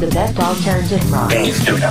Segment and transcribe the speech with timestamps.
[0.00, 1.30] The best alternative rock.
[1.30, 1.90] Base to the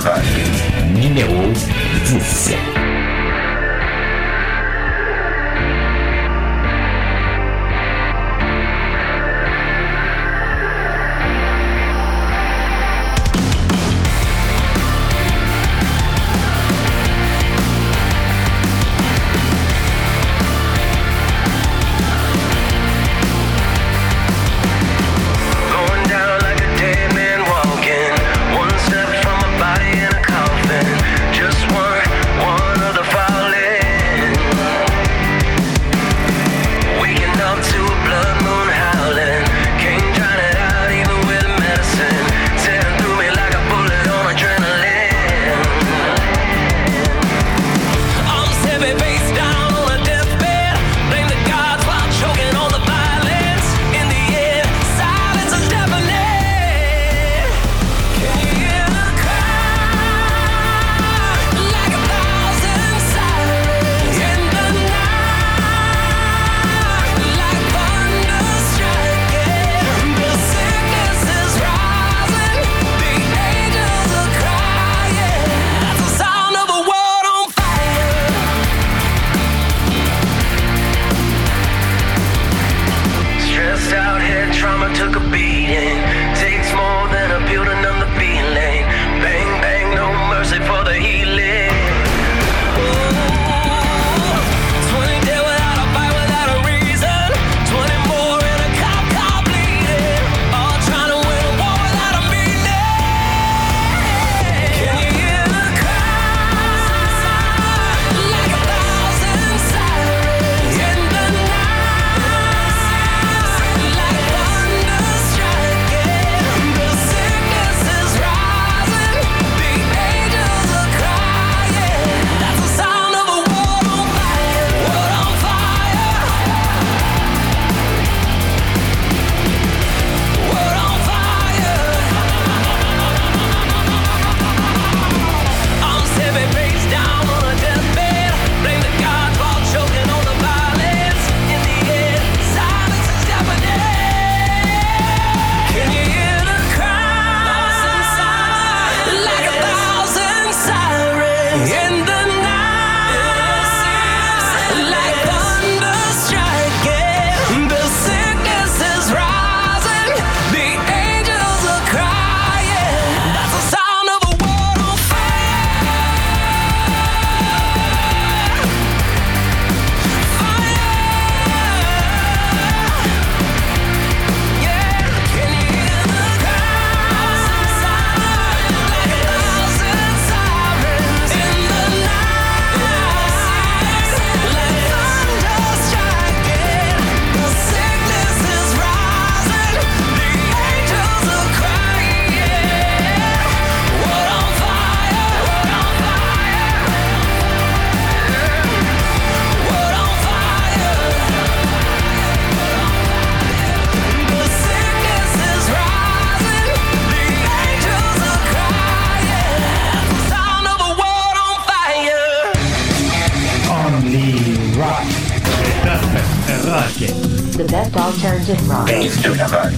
[219.22, 219.71] de la.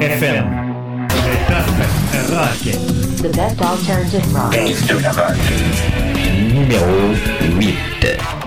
[0.00, 0.46] FM.
[1.26, 1.68] Étape
[2.30, 2.58] rock.
[3.20, 4.54] The best alternative rock.
[6.54, 7.14] Numéro
[7.58, 8.39] 8.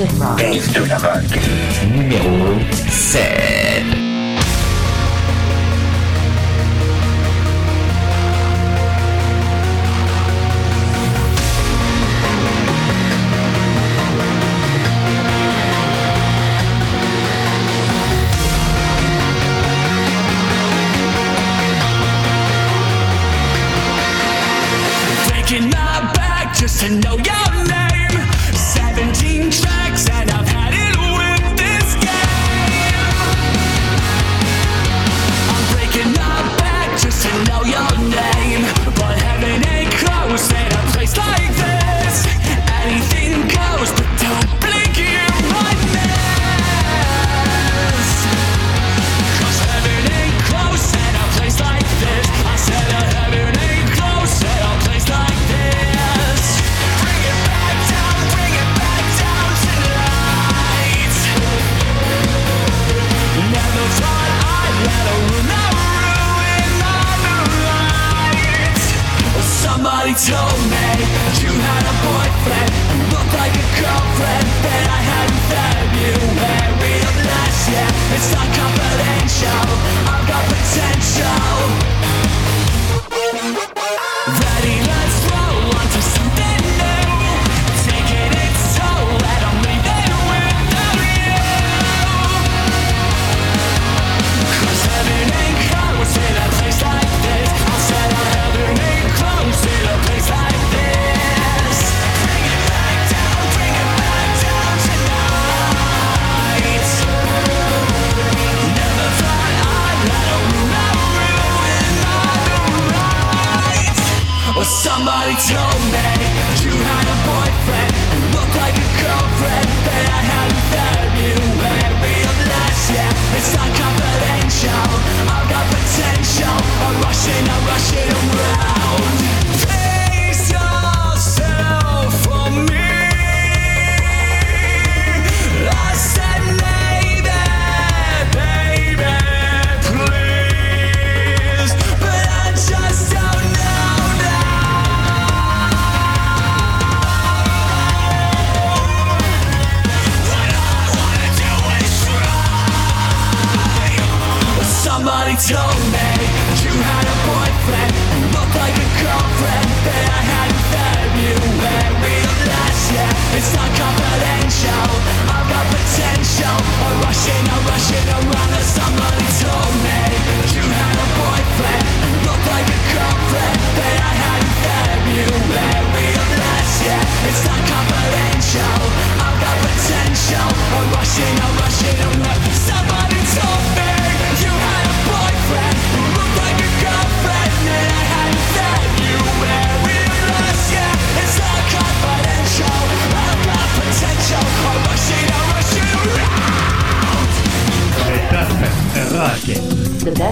[0.00, 0.72] Alternative rock.
[0.72, 1.22] de la rock.
[1.92, 3.39] Numéro 7.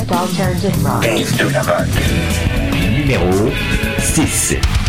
[0.08, 1.02] The best alternative rock.
[1.02, 1.86] de la rock.
[2.96, 3.52] Numéro
[3.98, 4.87] 6.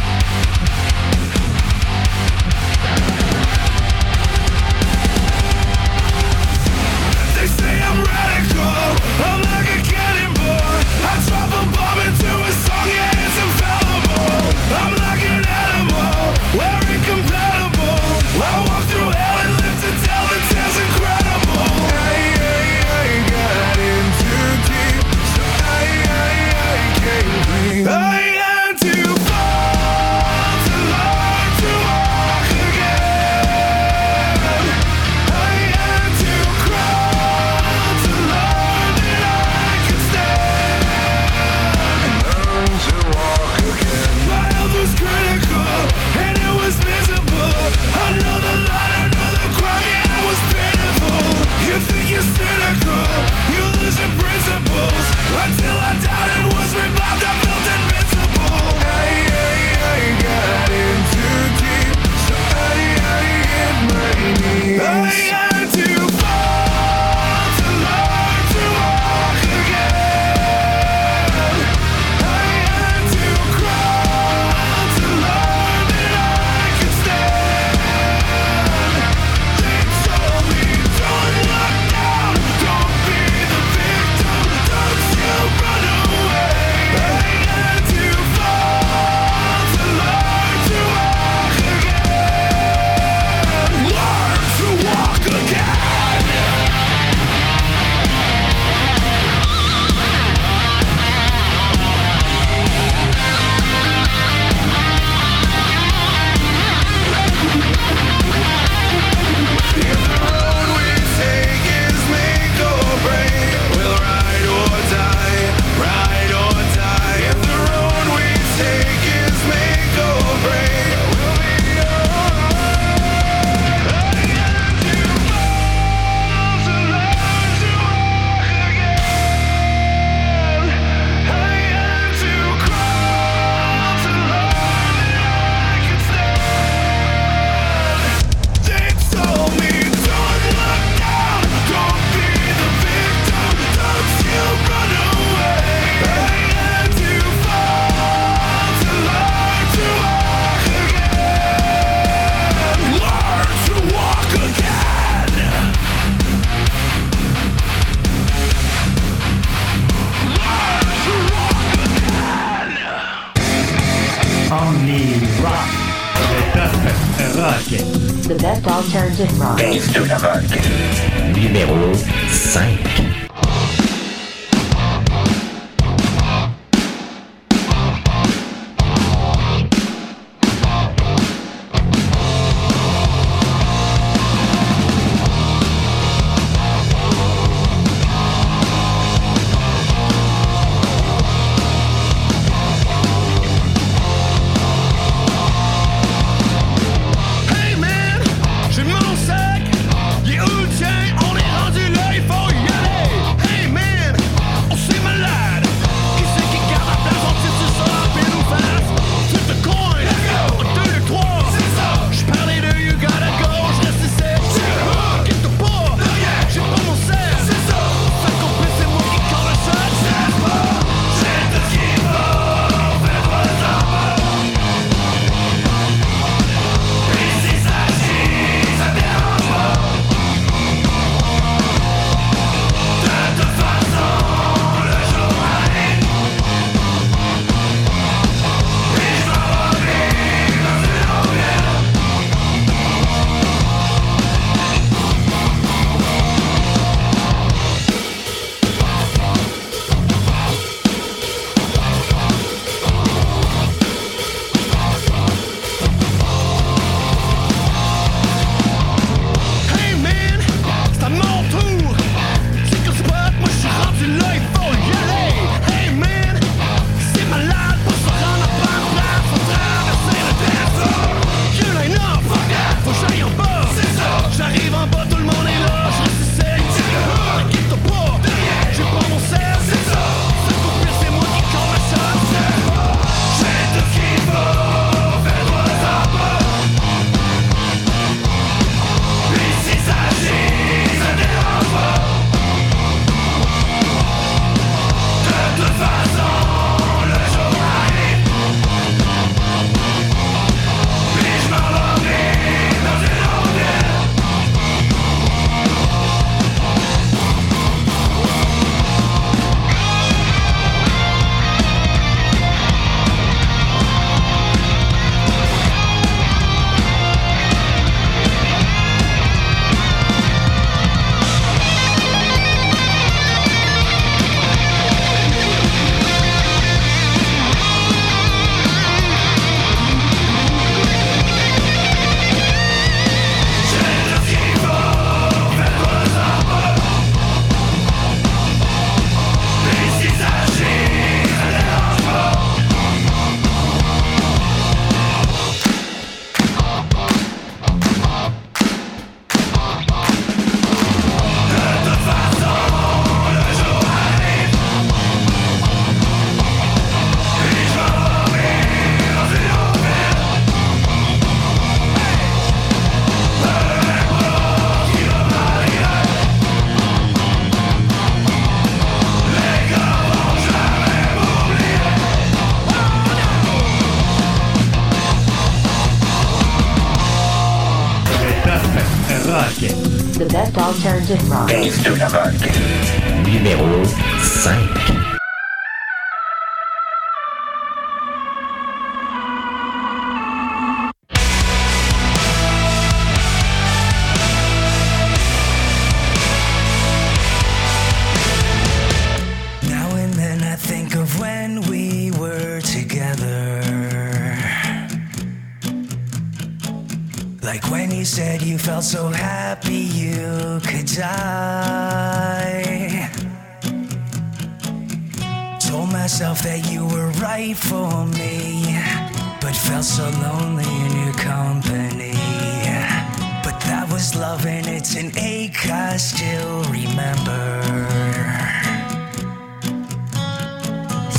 [426.50, 427.62] still remember.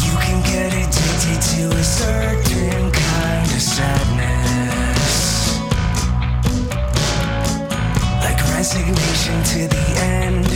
[0.05, 5.15] You can get addicted to a certain kind of sadness,
[8.25, 9.87] like resignation to the
[10.19, 10.47] end.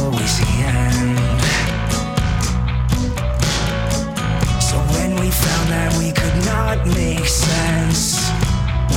[0.00, 1.40] Always the end.
[4.62, 8.30] So when we found that we could not make sense.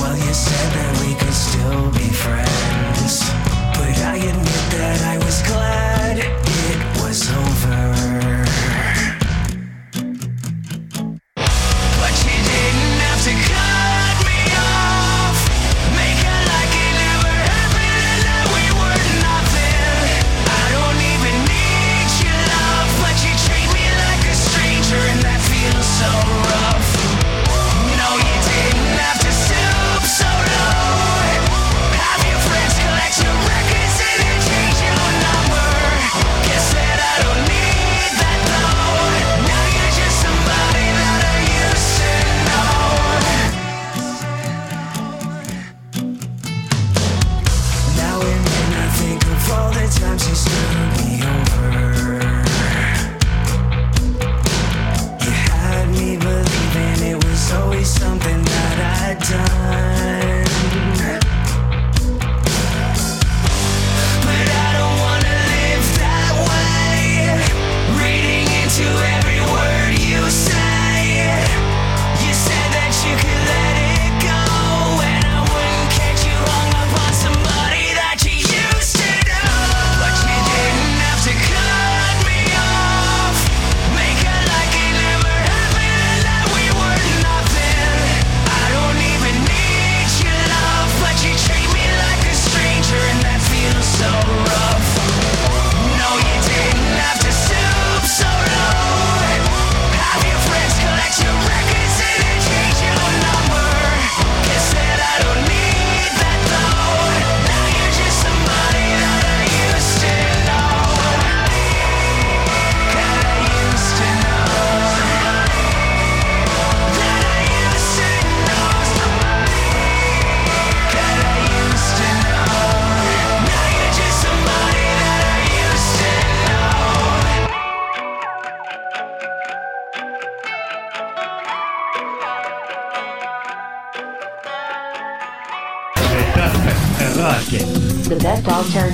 [0.00, 3.39] Well, you said that we could still be friends.
[4.20, 6.18] Lying with that I was glad.
[6.18, 7.39] It was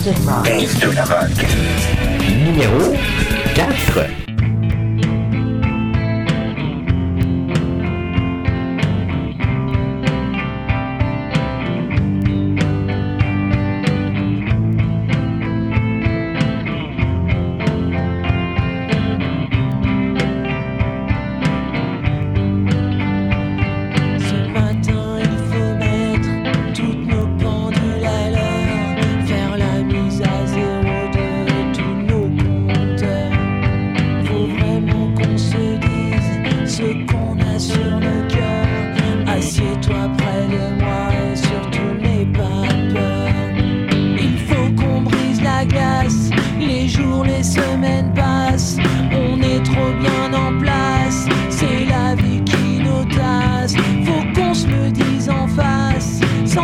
[0.06, 0.92] Instant
[2.44, 2.95] Numéro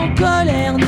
[0.02, 0.81] en colère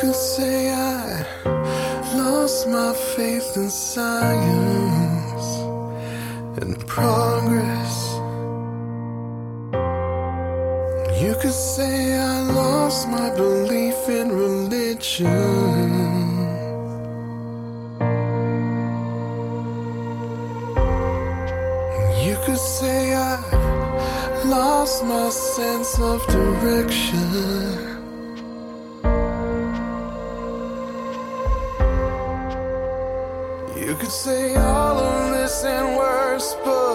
[0.00, 1.24] could say I
[2.14, 5.46] lost my faith in science
[6.60, 7.96] and progress.
[11.22, 15.30] You could say I lost my belief in religion.
[22.26, 23.40] You could say I
[24.44, 27.85] lost my sense of direction.
[34.28, 36.85] All of this and worse, but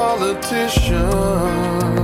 [0.00, 1.97] in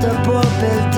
[0.00, 0.97] the purple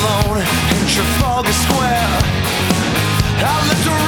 [0.00, 2.08] alone in Trafalgar Square.
[3.42, 3.99] I looked around.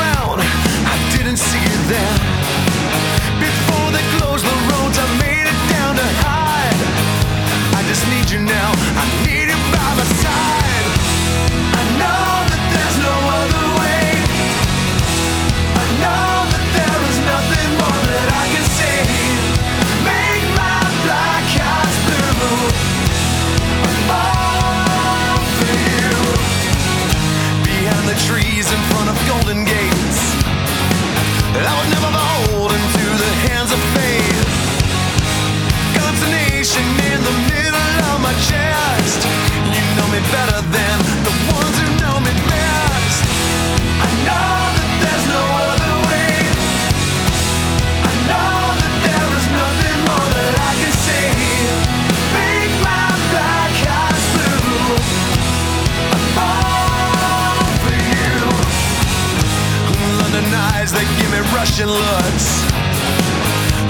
[61.72, 62.68] Christian Lutz.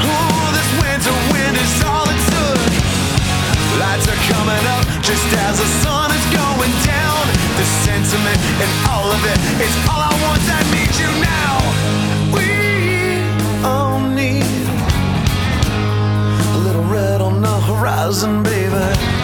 [0.07, 2.63] Ooh, this winter wind is all it took.
[3.83, 7.27] Lights are coming up just as the sun is going down.
[7.59, 10.43] The sentiment and all of it is all I want.
[10.47, 11.59] I need you now.
[12.31, 14.47] We all need
[16.55, 19.22] a little red on the horizon, baby.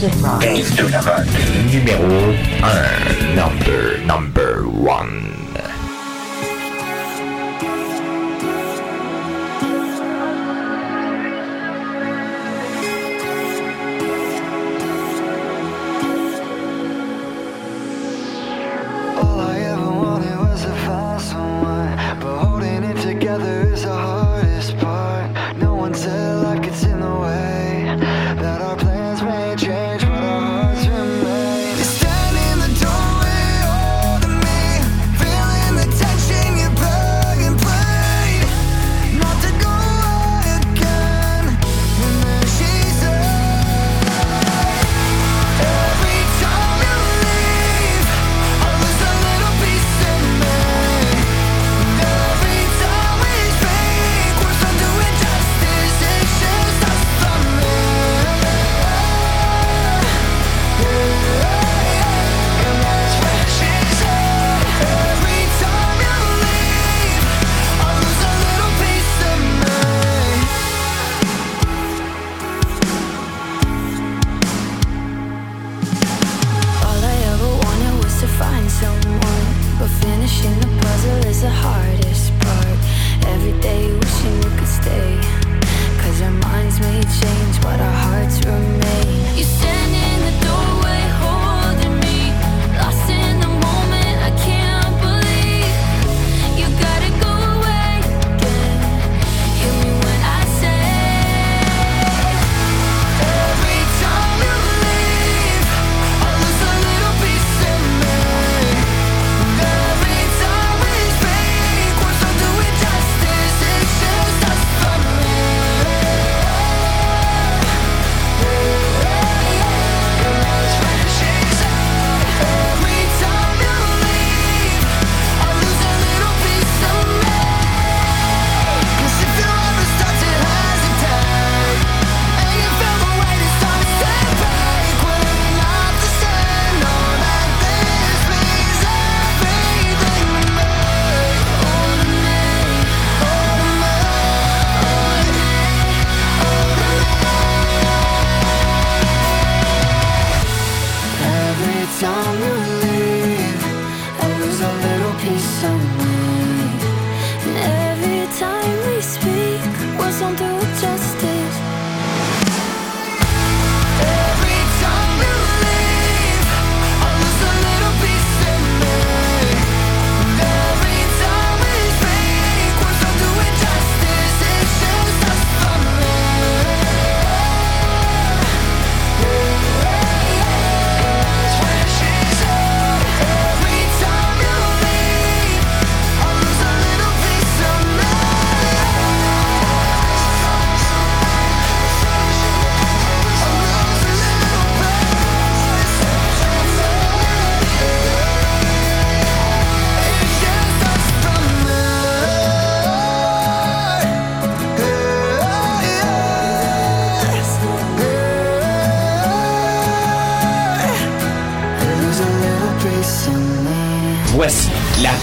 [0.00, 1.26] Best alternative rock.
[1.72, 2.32] Numéro
[2.62, 3.34] 1.
[3.36, 5.49] Number, number 1.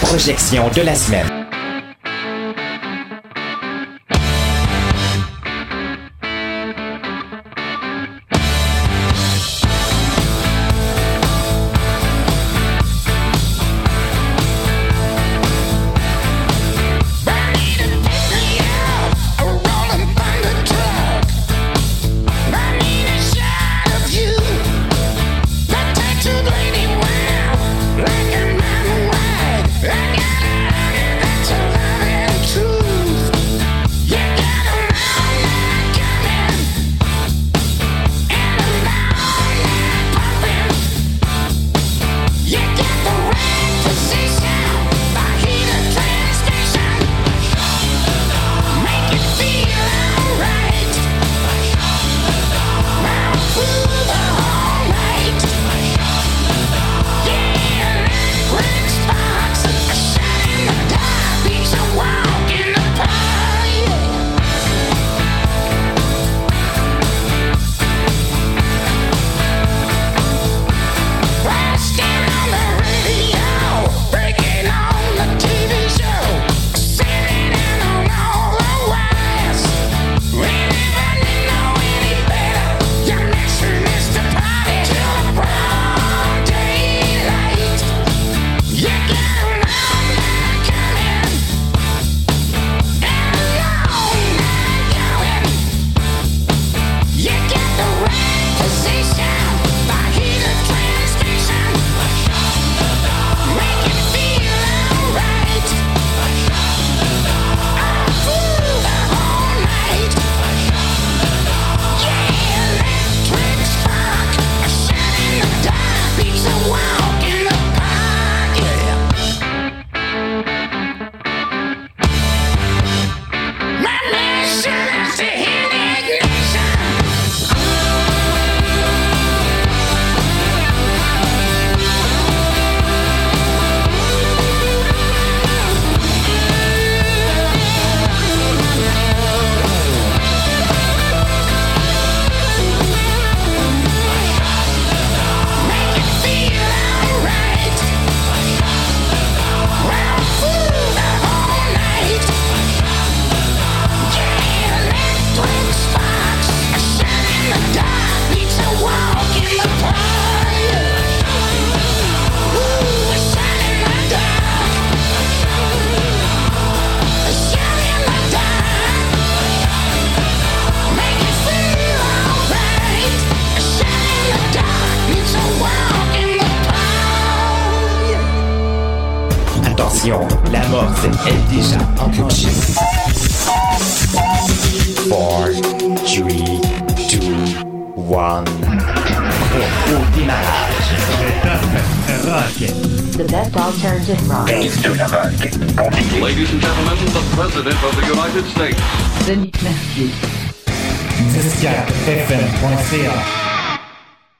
[0.00, 1.37] Projection de la semaine.